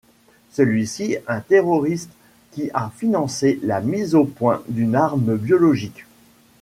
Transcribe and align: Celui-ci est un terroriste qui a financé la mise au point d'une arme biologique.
Celui-ci 0.51 1.11
est 1.11 1.23
un 1.27 1.41
terroriste 1.41 2.09
qui 2.53 2.71
a 2.73 2.89
financé 2.89 3.59
la 3.61 3.81
mise 3.81 4.15
au 4.15 4.25
point 4.25 4.63
d'une 4.67 4.95
arme 4.95 5.37
biologique. 5.37 6.07